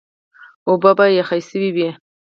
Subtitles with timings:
[0.67, 1.89] اوبه به کنګل شوې وې.